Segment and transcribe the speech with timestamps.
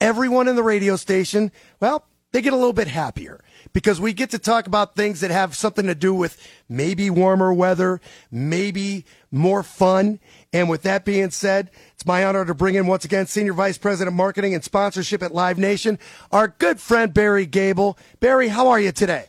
[0.00, 1.50] Everyone in the radio station,
[1.80, 3.42] well, they get a little bit happier
[3.72, 7.52] because we get to talk about things that have something to do with maybe warmer
[7.52, 8.00] weather,
[8.30, 10.20] maybe more fun.
[10.52, 13.78] And with that being said, it's my honor to bring in once again Senior Vice
[13.78, 15.98] President of Marketing and Sponsorship at Live Nation,
[16.30, 17.98] our good friend Barry Gable.
[18.20, 19.26] Barry, how are you today?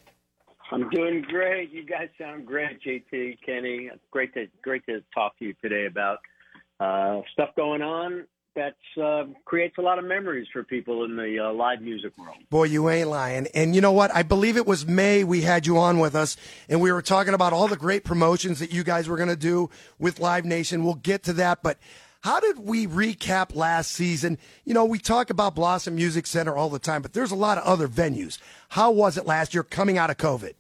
[0.72, 1.72] I'm doing great.
[1.72, 3.90] You guys sound great, JT, Kenny.
[4.12, 6.20] Great to great to talk to you today about
[6.80, 8.26] uh, stuff going on
[8.56, 12.36] that uh, creates a lot of memories for people in the uh, live music world.
[12.50, 13.48] Boy, you ain't lying.
[13.54, 14.14] And you know what?
[14.14, 16.36] I believe it was May we had you on with us,
[16.68, 19.36] and we were talking about all the great promotions that you guys were going to
[19.36, 20.84] do with Live Nation.
[20.84, 21.78] We'll get to that, but.
[22.22, 24.40] How did we recap last season?
[24.66, 27.58] You know, we talk about Blossom Music Center all the time, but there's a lot
[27.58, 28.40] of other venues.
[28.68, 30.52] How was it last year coming out of COVID?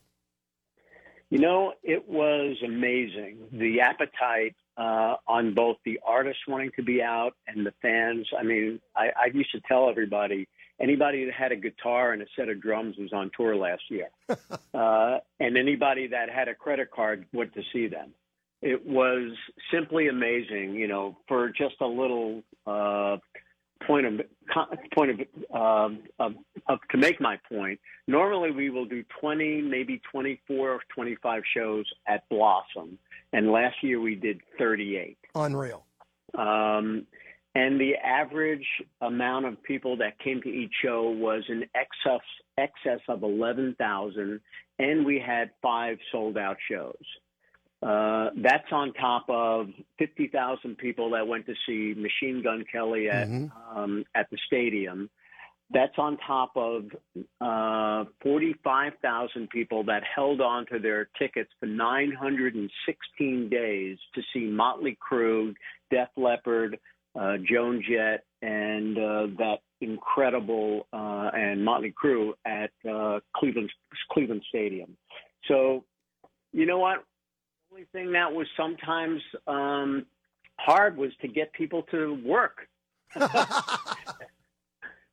[1.30, 3.40] You know, it was amazing.
[3.52, 8.26] The appetite uh, on both the artists wanting to be out and the fans.
[8.38, 10.48] I mean, I, I used to tell everybody
[10.80, 14.08] anybody that had a guitar and a set of drums was on tour last year,
[14.74, 18.14] uh, and anybody that had a credit card went to see them.
[18.62, 19.32] It was
[19.72, 23.18] simply amazing, you know, for just a little uh,
[23.86, 24.22] point of
[24.94, 25.20] point of,
[25.54, 26.34] um, of,
[26.92, 27.80] to make my point.
[28.08, 32.98] Normally, we will do 20, maybe 24 or 25 shows at Blossom,
[33.34, 35.17] and last year we did 38.
[35.36, 35.84] Unreal.
[36.38, 37.06] Um,
[37.56, 38.66] and the average
[39.02, 42.26] amount of people that came to each show was in excess
[42.58, 44.39] excess of 11,000,
[44.80, 46.94] and we had five sold out shows.
[47.81, 49.67] Uh, that's on top of
[49.98, 53.77] 50,000 people that went to see Machine Gun Kelly at mm-hmm.
[53.77, 55.10] um, at the stadium.
[55.72, 56.86] That's on top of
[57.40, 64.98] uh, 45,000 people that held on to their tickets for 916 days to see Motley
[65.00, 65.54] Crue,
[65.92, 66.80] Def Leppard,
[67.20, 73.72] uh, Joan Jett, and uh, that incredible uh, and Motley Crue at uh, Cleveland
[74.12, 74.98] Cleveland Stadium.
[75.48, 75.86] So,
[76.52, 77.04] you know what?
[77.70, 80.06] The only thing that was sometimes um,
[80.58, 82.68] hard was to get people to work.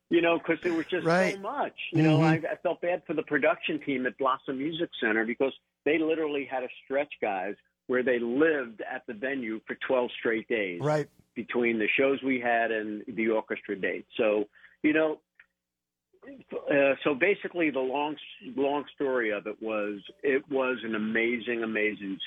[0.09, 1.35] you know, because there was just right.
[1.35, 1.73] so much.
[1.91, 2.07] You mm-hmm.
[2.07, 5.53] know, I, I felt bad for the production team at Blossom Music Center because
[5.85, 7.55] they literally had to stretch guys
[7.87, 10.79] where they lived at the venue for 12 straight days.
[10.81, 11.07] Right.
[11.35, 14.09] Between the shows we had and the orchestra dates.
[14.17, 14.45] So,
[14.81, 15.19] you know,
[16.53, 18.15] uh, so basically, the long
[18.55, 22.17] long story of it was it was an amazing, amazing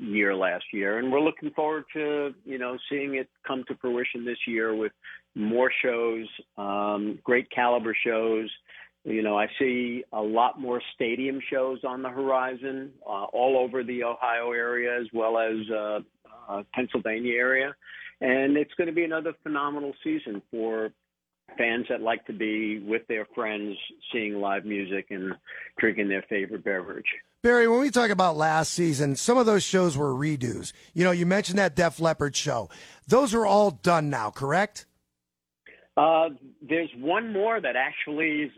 [0.00, 4.24] year last year, and we're looking forward to you know seeing it come to fruition
[4.24, 4.92] this year with
[5.34, 6.26] more shows,
[6.56, 8.50] um, great caliber shows.
[9.04, 13.84] You know, I see a lot more stadium shows on the horizon, uh, all over
[13.84, 15.98] the Ohio area as well as uh,
[16.48, 17.74] uh, Pennsylvania area,
[18.20, 20.90] and it's going to be another phenomenal season for
[21.56, 23.76] fans that like to be with their friends,
[24.12, 25.34] seeing live music and
[25.78, 27.06] drinking their favorite beverage.
[27.42, 30.72] Barry, when we talk about last season, some of those shows were redos.
[30.94, 32.70] You know, you mentioned that Def Leppard show.
[33.06, 34.86] Those are all done now, correct?
[35.96, 36.30] Uh,
[36.62, 38.52] there's one more that actually is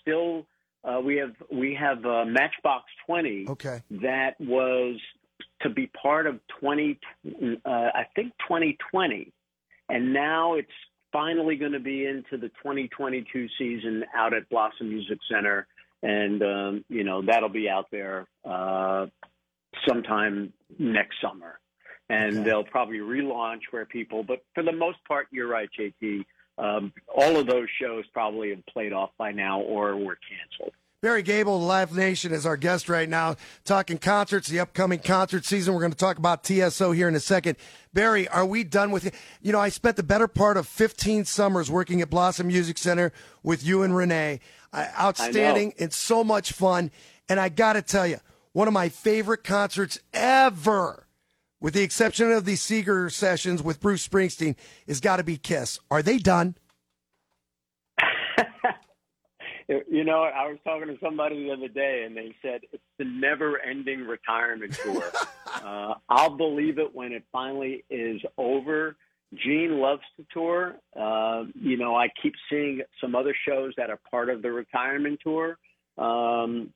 [0.00, 0.46] still.
[0.84, 3.46] Uh, we have we have uh, Matchbox Twenty.
[3.48, 3.82] Okay.
[3.90, 5.00] That was
[5.62, 7.00] to be part of twenty.
[7.26, 9.32] Uh, I think 2020,
[9.88, 10.68] and now it's
[11.12, 15.66] finally going to be into the 2022 season out at Blossom Music Center,
[16.02, 19.06] and um, you know that'll be out there uh,
[19.86, 21.58] sometime next summer,
[22.08, 22.44] and okay.
[22.44, 24.22] they'll probably relaunch where people.
[24.22, 26.24] But for the most part, you're right, JT.
[26.58, 30.74] Um, all of those shows probably have played off by now or were canceled.
[31.06, 35.72] Barry Gable, Live Nation, is our guest right now, talking concerts, the upcoming concert season.
[35.72, 37.58] We're going to talk about TSO here in a second.
[37.94, 39.14] Barry, are we done with it?
[39.40, 43.12] You know, I spent the better part of 15 summers working at Blossom Music Center
[43.44, 44.40] with you and Renee.
[44.72, 46.90] Uh, outstanding and so much fun.
[47.28, 48.18] And I got to tell you,
[48.52, 51.06] one of my favorite concerts ever,
[51.60, 54.56] with the exception of the Seeger sessions with Bruce Springsteen,
[54.88, 55.78] is got to be Kiss.
[55.88, 56.56] Are they done?
[59.68, 63.04] You know, I was talking to somebody the other day, and they said it's the
[63.04, 65.10] never-ending retirement tour.
[65.64, 68.96] uh, I'll believe it when it finally is over.
[69.34, 70.76] Gene loves to tour.
[70.98, 75.18] Uh, you know, I keep seeing some other shows that are part of the retirement
[75.22, 75.58] tour.
[75.98, 76.72] Um,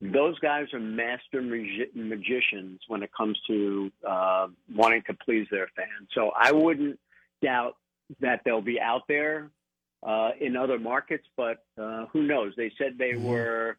[0.00, 5.68] those guys are master magi- magicians when it comes to uh, wanting to please their
[5.74, 6.08] fans.
[6.12, 6.98] So I wouldn't
[7.42, 7.76] doubt
[8.20, 9.50] that they'll be out there
[10.02, 12.52] uh, in other markets, but uh, who knows?
[12.56, 13.26] They said they mm-hmm.
[13.26, 13.76] were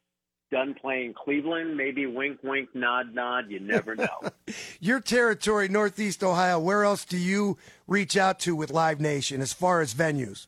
[0.52, 1.76] done playing Cleveland.
[1.76, 3.50] Maybe wink, wink, nod, nod.
[3.50, 4.20] You never know.
[4.80, 6.60] Your territory, Northeast Ohio.
[6.60, 10.48] Where else do you reach out to with Live Nation as far as venues?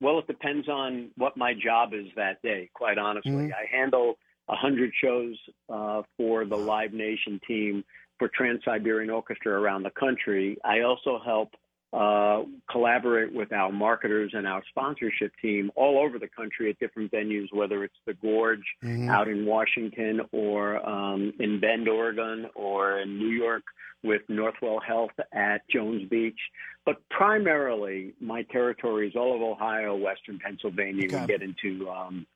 [0.00, 2.70] Well, it depends on what my job is that day.
[2.72, 3.52] Quite honestly, mm-hmm.
[3.52, 4.14] I handle
[4.48, 5.36] a hundred shows
[5.68, 7.84] uh, for the Live Nation team
[8.18, 10.56] for Trans Siberian Orchestra around the country.
[10.64, 11.50] I also help
[11.92, 17.10] uh, collaborate with our marketers and our sponsorship team all over the country at different
[17.10, 19.08] venues, whether it's the Gorge mm-hmm.
[19.08, 23.62] out in Washington or um, in Bend, Oregon, or in New York
[24.02, 26.38] with Northwell Health at Jones Beach.
[26.84, 31.06] But primarily, my territory is all of Ohio, Western Pennsylvania.
[31.06, 31.20] Okay.
[31.20, 32.26] We get into um,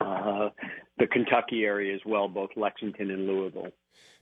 [0.00, 0.50] uh,
[0.98, 3.72] the Kentucky area as well, both Lexington and Louisville.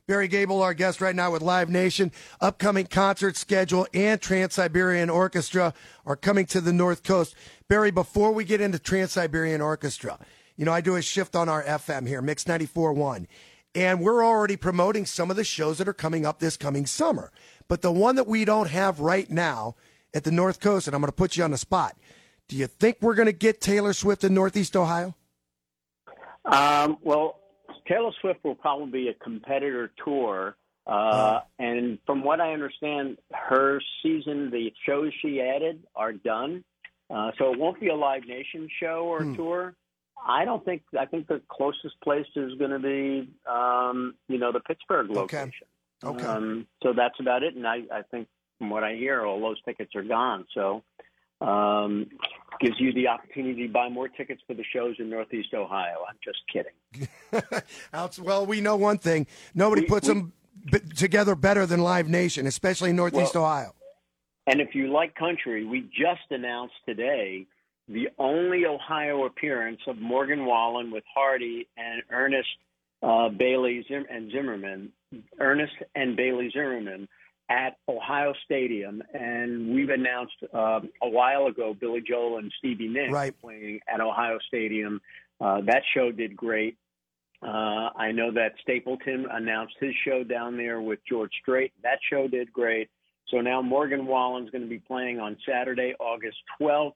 [0.07, 2.13] Barry Gable, our guest right now with Live Nation.
[2.39, 5.73] Upcoming concert schedule and Trans Siberian Orchestra
[6.05, 7.35] are coming to the North Coast.
[7.67, 10.17] Barry, before we get into Trans Siberian Orchestra,
[10.55, 13.27] you know, I do a shift on our FM here, Mix 94.1,
[13.75, 17.29] and we're already promoting some of the shows that are coming up this coming summer.
[17.67, 19.75] But the one that we don't have right now
[20.13, 21.97] at the North Coast, and I'm going to put you on the spot,
[22.47, 25.15] do you think we're going to get Taylor Swift in Northeast Ohio?
[26.45, 27.41] Um, well,
[27.87, 30.55] Taylor Swift will probably be a competitor tour.
[30.85, 36.63] Uh, uh, and from what I understand, her season, the shows she added are done.
[37.09, 39.35] Uh, so it won't be a Live Nation show or hmm.
[39.35, 39.75] tour.
[40.25, 40.81] I don't think.
[40.99, 45.67] I think the closest place is going to be, um, you know, the Pittsburgh location.
[46.03, 46.23] Okay.
[46.23, 46.25] okay.
[46.25, 47.55] Um, so that's about it.
[47.55, 50.45] And I, I think, from what I hear, all those tickets are gone.
[50.53, 50.83] So
[51.41, 52.07] um,
[52.59, 55.97] gives you the opportunity to buy more tickets for the shows in Northeast Ohio.
[56.07, 58.19] I'm just kidding.
[58.23, 60.33] well, we know one thing: nobody we, puts we, them
[60.71, 63.73] b- together better than Live Nation, especially in Northeast well, Ohio.
[64.47, 67.45] And if you like country, we just announced today
[67.89, 72.47] the only Ohio appearance of Morgan Wallen with Hardy and Ernest
[73.03, 74.91] uh, Bailey Zim- and Zimmerman.
[75.39, 77.07] Ernest and Bailey Zimmerman
[77.49, 83.13] at Ohio Stadium, and we've announced uh, a while ago Billy Joel and Stevie Nicks
[83.13, 83.33] right.
[83.41, 84.99] playing at Ohio Stadium.
[85.39, 86.77] Uh, that show did great.
[87.41, 91.71] Uh, I know that Stapleton announced his show down there with George Strait.
[91.83, 92.89] That show did great.
[93.29, 96.93] So now Morgan Wallen's going to be playing on Saturday, August 12th.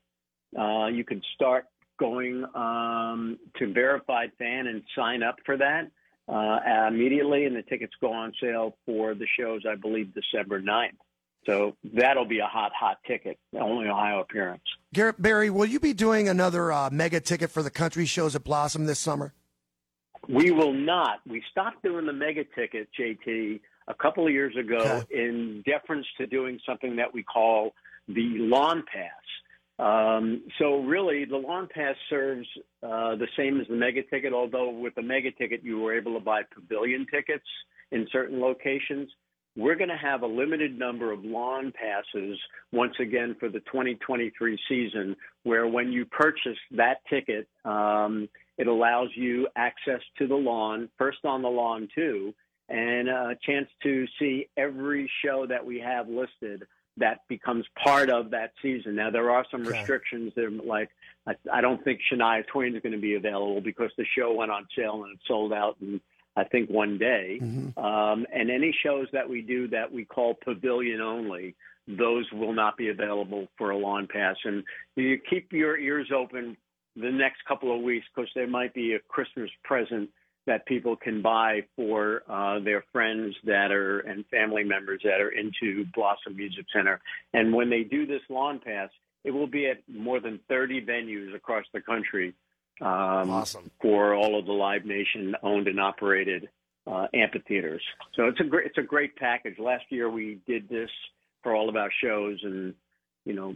[0.58, 1.66] Uh, you can start
[2.00, 5.92] going um, to Verified Fan and sign up for that
[6.32, 10.98] uh, immediately, and the tickets go on sale for the shows, I believe, December 9th.
[11.46, 14.64] So that'll be a hot, hot ticket, only Ohio appearance.
[14.94, 18.44] Garrett Barry, will you be doing another uh, mega ticket for the country shows at
[18.44, 19.34] Blossom this summer?
[20.30, 21.20] We will not.
[21.28, 25.06] We stopped doing the mega ticket, JT, a couple of years ago okay.
[25.12, 27.74] in deference to doing something that we call
[28.08, 29.10] the lawn pass.
[29.80, 32.48] Um, so really, the lawn pass serves
[32.84, 34.34] uh, the same as the mega ticket.
[34.34, 37.46] Although with the mega ticket, you were able to buy pavilion tickets
[37.92, 39.10] in certain locations.
[39.58, 42.40] We're going to have a limited number of lawn passes
[42.72, 49.10] once again for the 2023 season, where when you purchase that ticket, um, it allows
[49.16, 52.34] you access to the lawn, first on the lawn too,
[52.72, 56.64] and a chance to see every show that we have listed
[56.98, 58.96] that becomes part of that season.
[58.96, 59.78] Now there are some okay.
[59.80, 60.34] restrictions.
[60.36, 60.90] There, like
[61.28, 64.52] I, I don't think Shania Twain is going to be available because the show went
[64.52, 66.00] on sale and it sold out in
[66.36, 67.40] I think one day.
[67.42, 67.78] Mm-hmm.
[67.78, 71.56] Um, and any shows that we do that we call pavilion only,
[71.88, 74.38] those will not be available for a lawn pass.
[74.46, 74.64] And
[74.96, 76.56] you keep your ears open
[76.96, 80.10] the next couple of weeks because there might be a Christmas present
[80.48, 85.30] that people can buy for uh, their friends that are and family members that are
[85.30, 87.00] into Blossom Music Center.
[87.34, 88.90] And when they do this lawn pass,
[89.24, 92.34] it will be at more than 30 venues across the country
[92.82, 93.70] um, awesome.
[93.82, 96.50] for all of the Live Nation owned and operated
[96.88, 97.82] uh, amphitheaters.
[98.16, 99.60] So it's a great it's a great package.
[99.60, 100.90] Last year we did this
[101.44, 102.74] for all of our shows, and
[103.26, 103.54] you know,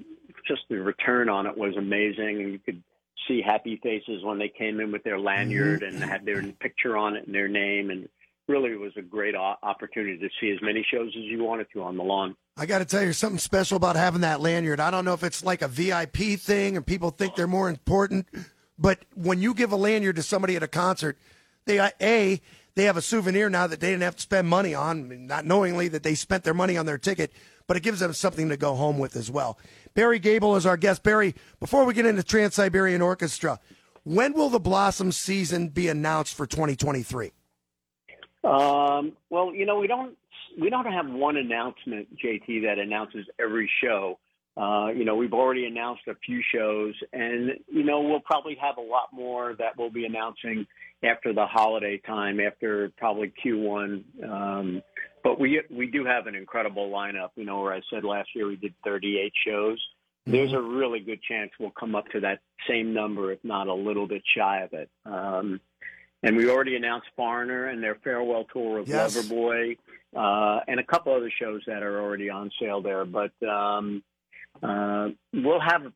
[0.48, 2.84] just the return on it was amazing, and you could
[3.28, 7.16] see happy faces when they came in with their lanyard and had their picture on
[7.16, 8.08] it and their name and
[8.48, 11.82] really it was a great opportunity to see as many shows as you wanted to
[11.82, 12.36] on the lawn.
[12.58, 14.80] I got to tell you something special about having that lanyard.
[14.80, 18.28] I don't know if it's like a VIP thing and people think they're more important,
[18.78, 21.18] but when you give a lanyard to somebody at a concert,
[21.66, 22.42] they uh, a
[22.75, 25.88] they have a souvenir now that they didn't have to spend money on, not knowingly
[25.88, 27.32] that they spent their money on their ticket,
[27.67, 29.58] but it gives them something to go home with as well.
[29.94, 31.01] Barry Gable is our guest.
[31.01, 33.60] Barry, before we get into Trans Siberian Orchestra,
[34.03, 37.32] when will the Blossom season be announced for 2023?
[38.44, 40.15] Um, well, you know, we don't
[40.60, 44.20] we don't have one announcement, JT, that announces every show.
[44.55, 48.77] Uh, you know, we've already announced a few shows, and you know, we'll probably have
[48.77, 50.65] a lot more that we'll be announcing
[51.04, 54.04] after the holiday time, after probably Q1.
[54.24, 54.82] Um,
[55.24, 57.30] but we we do have an incredible lineup.
[57.36, 59.84] You know, where I said last year we did 38 shows.
[60.28, 63.74] There's a really good chance we'll come up to that same number, if not a
[63.74, 64.90] little bit shy of it.
[65.06, 65.62] Um,
[66.24, 69.16] and we already announced Foreigner and their farewell tour of Yes.
[69.16, 69.78] Loverboy,
[70.16, 73.06] uh, and a couple other shows that are already on sale there.
[73.06, 74.02] But um,
[74.64, 75.92] uh, we'll have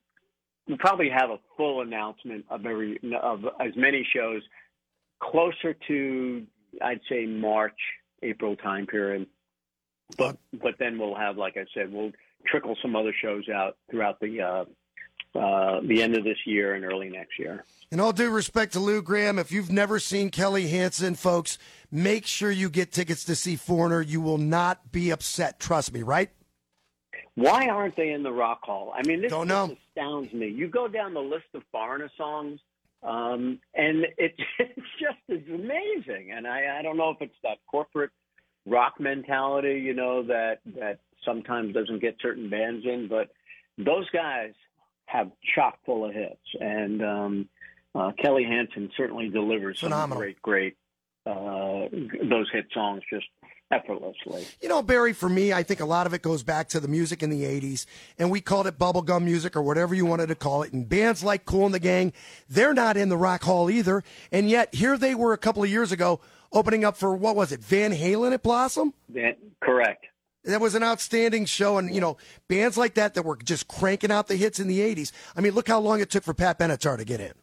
[0.68, 4.44] we'll probably have a full announcement of every of as many shows
[5.20, 6.46] closer to
[6.82, 7.78] I'd say March
[8.24, 9.28] April time period.
[10.18, 12.12] But but then we'll have like I said we'll
[12.48, 14.66] trickle some other shows out throughout the uh,
[15.38, 17.64] uh, the end of this year and early next year.
[17.92, 21.58] In all due respect to Lou Gramm, if you've never seen Kelly Hansen, folks,
[21.92, 24.02] make sure you get tickets to see Foreigner.
[24.02, 25.60] You will not be upset.
[25.60, 26.32] Trust me, right?
[27.36, 28.94] Why aren't they in the Rock Hall?
[28.96, 29.68] I mean, this Don't know.
[29.70, 30.48] just astounds me.
[30.48, 32.60] You go down the list of foreigner songs,
[33.04, 36.32] um, and it, it's just it's amazing.
[36.36, 38.12] And I, I don't know if it's that corporate
[38.66, 43.30] rock mentality, you know, that that sometimes doesn't get certain bands in, but
[43.78, 44.54] those guys
[45.06, 47.50] have chock full of hits, and um,
[47.96, 50.20] uh, Kelly Hansen certainly delivers some Phenomenal.
[50.20, 50.78] great, great
[51.26, 51.88] uh,
[52.30, 53.26] those hit songs just
[53.72, 54.46] effortlessly.
[54.62, 56.88] You know, Barry, for me, I think a lot of it goes back to the
[56.88, 57.86] music in the 80s,
[58.18, 60.74] and we called it bubblegum music or whatever you wanted to call it.
[60.74, 62.14] And bands like Kool and the Gang,
[62.50, 64.04] they're not in the Rock Hall either.
[64.32, 66.20] And yet, here they were a couple of years ago
[66.52, 68.94] opening up for, what was it, Van Halen at Blossom?
[69.10, 70.06] That, correct.
[70.46, 71.78] That was an outstanding show.
[71.78, 74.80] And, you know, bands like that that were just cranking out the hits in the
[74.80, 75.12] 80s.
[75.36, 77.34] I mean, look how long it took for Pat Benatar to get in.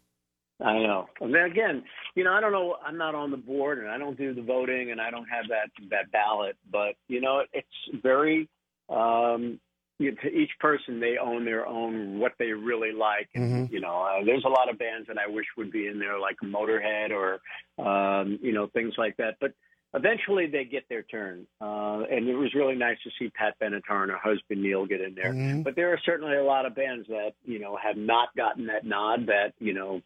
[0.61, 1.07] I know.
[1.21, 1.83] And then again,
[2.15, 2.77] you know, I don't know.
[2.85, 5.49] I'm not on the board, and I don't do the voting, and I don't have
[5.49, 6.57] that that ballot.
[6.71, 8.49] But you know, it's very.
[8.89, 9.61] Um,
[9.99, 13.81] you, know, to each person, they own their own what they really like, and you
[13.81, 16.37] know, uh, there's a lot of bands that I wish would be in there, like
[16.45, 17.41] Motorhead or
[17.83, 19.37] um, you know things like that.
[19.41, 19.53] But
[19.95, 24.03] eventually, they get their turn, uh, and it was really nice to see Pat Benatar
[24.03, 25.33] and her husband Neil get in there.
[25.33, 25.65] Mhm.
[25.65, 28.85] But there are certainly a lot of bands that you know have not gotten that
[28.85, 30.03] nod that you know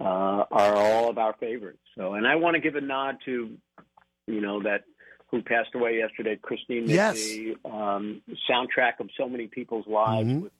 [0.00, 1.78] uh, are all of our favorites.
[1.96, 3.56] So, and I want to give a nod to,
[4.26, 4.84] you know, that
[5.30, 7.16] who passed away yesterday, Christine Yes.
[7.64, 10.42] Um, soundtrack of so many people's lives Mhm.
[10.42, 10.52] with,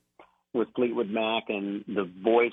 [0.53, 2.53] with Fleetwood Mac and the voice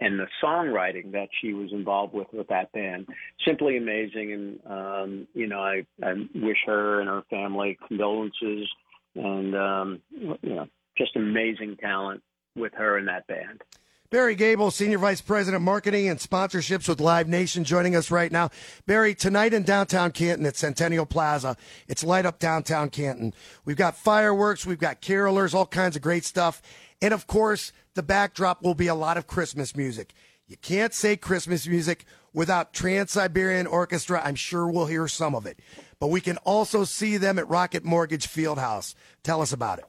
[0.00, 3.06] and the songwriting that she was involved with with that band.
[3.44, 4.32] Simply amazing.
[4.32, 8.68] And, um, you know, I, I wish her and her family condolences
[9.14, 12.22] and, um, you know, just amazing talent
[12.56, 13.62] with her and that band.
[14.10, 18.48] Barry Gable, Senior Vice President Marketing and Sponsorships with Live Nation, joining us right now.
[18.86, 23.34] Barry, tonight in downtown Canton at Centennial Plaza, it's light up downtown Canton.
[23.66, 26.62] We've got fireworks, we've got carolers, all kinds of great stuff.
[27.02, 30.14] And of course, the backdrop will be a lot of Christmas music.
[30.46, 34.22] You can't say Christmas music without Trans Siberian Orchestra.
[34.24, 35.60] I'm sure we'll hear some of it.
[36.00, 38.94] But we can also see them at Rocket Mortgage Fieldhouse.
[39.22, 39.84] Tell us about it.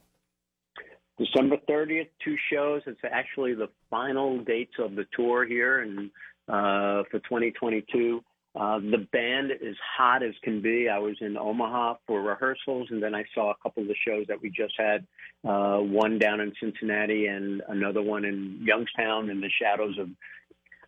[1.20, 2.80] December 30th, two shows.
[2.86, 6.10] It's actually the final dates of the tour here and
[6.48, 8.24] uh, for 2022.
[8.56, 10.88] Uh, the band is hot as can be.
[10.88, 14.26] I was in Omaha for rehearsals, and then I saw a couple of the shows
[14.28, 15.06] that we just had.
[15.46, 20.08] Uh, one down in Cincinnati, and another one in Youngstown, in the shadows of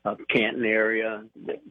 [0.05, 1.23] of Canton area.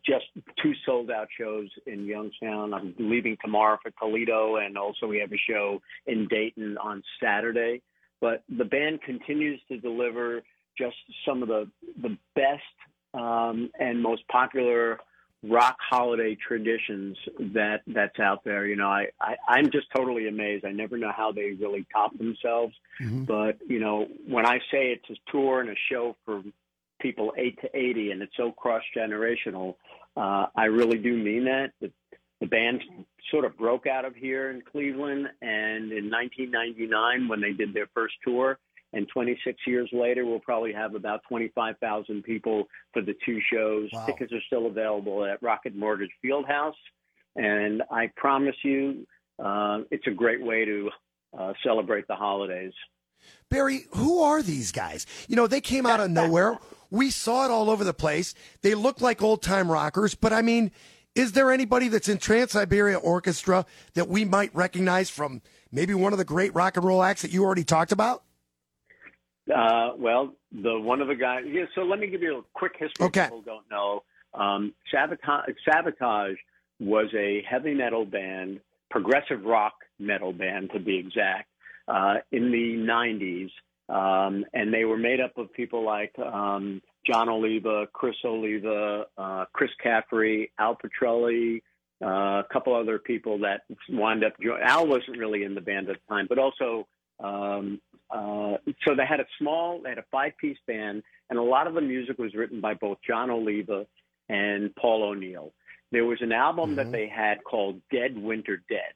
[0.06, 0.25] Just
[0.63, 2.74] two sold out shows in Youngstown.
[2.74, 7.82] I'm leaving tomorrow for Toledo, and also we have a show in Dayton on Saturday.
[8.22, 10.44] But the band continues to deliver
[10.78, 11.68] just some of the
[12.01, 12.62] the best
[13.13, 15.00] um, and most popular
[15.44, 18.68] rock holiday traditions that that's out there.
[18.68, 20.66] You know, I, I I'm just totally amazed.
[20.66, 22.75] I never know how they really top themselves.
[23.25, 26.44] But you know, when I say it's a tour and a show for
[27.00, 29.75] people eight to eighty, and it's so cross generational,
[30.16, 31.72] uh, I really do mean that.
[32.41, 32.81] The band
[33.29, 37.88] sort of broke out of here in Cleveland, and in 1999, when they did their
[37.93, 38.57] first tour,
[38.93, 43.89] and 26 years later, we'll probably have about 25,000 people for the two shows.
[43.93, 44.05] Wow.
[44.07, 46.74] Tickets are still available at Rocket Mortgage Fieldhouse,
[47.36, 49.07] and I promise you,
[49.39, 50.89] uh, it's a great way to
[51.38, 52.74] uh, celebrate the holidays.
[53.50, 55.05] Barry, who are these guys?
[55.27, 56.57] You know, they came out of nowhere.
[56.89, 58.33] We saw it all over the place.
[58.63, 60.71] They look like old time rockers, but I mean,
[61.15, 63.65] Is there anybody that's in Trans Siberia Orchestra
[63.96, 65.41] that we might recognize from
[65.72, 68.24] maybe one of the great rock and roll acts that you already talked about?
[69.53, 71.44] Uh, well, the one of the guys.
[71.48, 73.08] Yeah, so let me give you a quick history.
[73.08, 73.25] Okay.
[73.25, 74.03] People don't know.
[74.34, 76.38] Um, Savatage, Savatage
[76.80, 81.50] was a heavy metal band, progressive rock metal band to be exact,
[81.89, 83.50] uh, in the '90s,
[83.89, 89.46] um, and they were made up of people like um, Jon Oliva, Criss Oliva, uh,
[89.53, 91.62] Chris Caffery, Al Pitrelli,
[92.03, 94.34] uh, a couple other people that wound up.
[94.41, 94.63] joining.
[94.63, 96.88] Al wasn't really in the band at the time, but also
[97.20, 97.79] um,
[98.10, 101.74] uh, so they had a small, they had a five-piece band, and a lot of
[101.74, 103.86] the music was written by both Jon Oliva
[104.27, 105.53] and Paul O'Neill.
[105.91, 108.93] There was an album that they had called Dead Winter Dead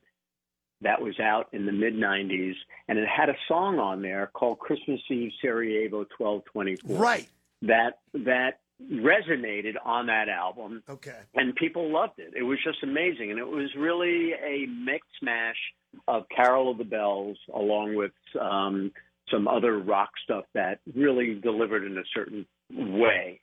[0.82, 2.54] that was out in the mid 90s,
[2.88, 6.98] and it had a song on there called Christmas Eve Sarajevo 1224.
[6.98, 7.28] Right.
[7.62, 8.60] That that
[8.92, 11.16] resonated on that album Okay.
[11.34, 12.34] and people loved it.
[12.36, 15.56] It was just amazing, and it was really a mix mash
[16.08, 18.92] of Carol of the Bells along with um,
[19.32, 23.40] some other rock stuff that really delivered in a certain way.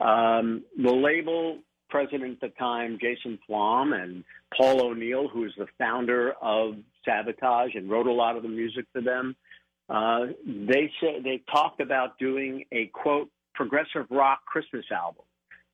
[0.00, 4.24] Um, the label president at the time, Jason Flom, and
[4.56, 6.74] Paul O'Neill, who is the founder of
[7.08, 9.34] Savatage and wrote a lot of the music for them,
[9.88, 15.24] uh, they said they talked about doing a quote progressive rock Christmas album.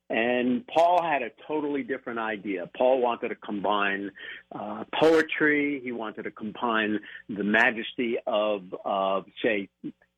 [0.09, 2.69] And Paul had a totally different idea.
[2.77, 4.11] Paul wanted to combine
[4.53, 5.79] uh, poetry.
[5.81, 9.69] He wanted to combine the majesty of, of, say,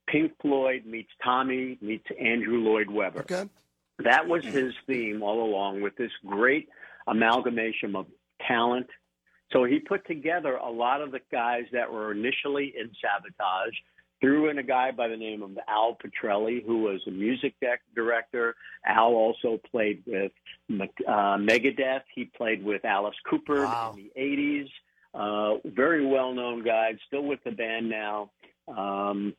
[0.08, 3.22] Pink Floyd meets Tommy meets Andrew Lloyd Webber.
[3.22, 3.48] Okay.
[4.04, 6.70] That was his theme all along with this great
[7.08, 8.08] amalgamation of
[8.48, 8.88] talent.
[9.52, 13.76] So he put together a lot of the guys that were initially in Savatage,
[14.24, 17.56] threw in a guy by the name of Al Pitrelli, who was a music
[17.94, 18.56] director.
[18.86, 20.32] Al also played with
[20.72, 22.04] uh, Megadeth.
[22.16, 23.94] He played with Alice Cooper Wow.
[23.98, 24.70] in the 80s.
[25.14, 28.32] Uh, very well known guy, still with the band now.
[28.70, 29.36] Um,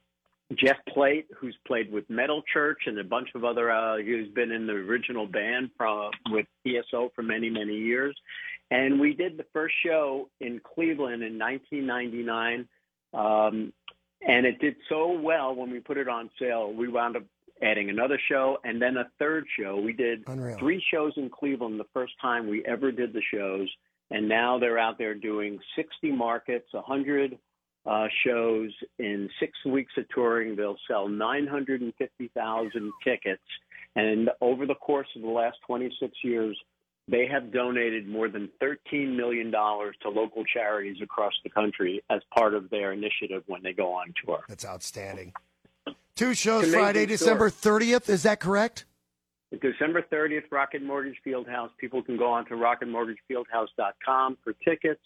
[0.55, 4.53] Jeff Plate, who's played with Metal Church and a bunch of other, uh, who's been
[4.53, 8.15] in the original band from, with TSO for many, many years.
[8.71, 12.69] And we did the first show in Cleveland in 1999.
[13.15, 13.73] Um,
[14.27, 17.25] and it did so well when we put it on sale, we wound up
[17.63, 19.81] adding another show and then a third show.
[19.81, 20.59] We did Unreal.
[20.59, 23.69] three shows in Cleveland the first time we ever did the shows.
[24.11, 27.39] And now they're out there doing 60 markets, 100
[27.87, 30.57] uh, shows in six weeks of touring.
[30.57, 33.43] They'll sell 950,000 tickets.
[33.97, 36.59] And over the course of the last 26 years,
[37.09, 42.55] they have donated more than $13 million to local charities across the country as part
[42.55, 44.41] of their initiative when they go on tour.
[44.49, 45.33] That's outstanding.
[46.17, 48.09] Two shows Friday, December 30th.
[48.09, 48.87] Is that correct?
[49.61, 51.71] December 30th, Rocket Mortgage Fieldhouse.
[51.79, 55.03] People can go on to rocketmortgagefieldhouse.com for tickets.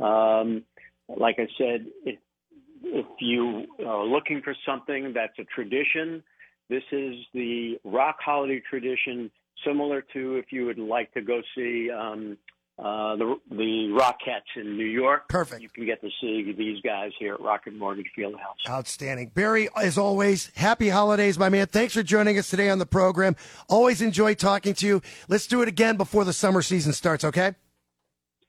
[0.00, 0.62] Um,
[1.08, 2.18] like I said, if,
[2.82, 6.22] if you are looking for something that's a tradition,
[6.68, 9.30] this is the rock holiday tradition,
[9.64, 12.36] similar to if you would like to go see um,
[12.78, 15.28] uh, the the Rockettes in New York.
[15.28, 15.62] Perfect.
[15.62, 18.68] You can get to see these guys here at Rocket Mortgage Fieldhouse.
[18.68, 19.30] Outstanding.
[19.34, 21.68] Barry, as always, happy holidays, my man.
[21.68, 23.34] Thanks for joining us today on the program.
[23.68, 25.02] Always enjoy talking to you.
[25.28, 27.54] Let's do it again before the summer season starts, okay?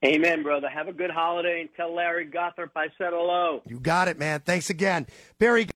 [0.04, 0.68] Amen, brother.
[0.68, 3.62] Have a good holiday and tell Larry Gothard I said hello.
[3.66, 4.40] You got it, man.
[4.40, 5.08] Thanks again.
[5.40, 5.64] Barry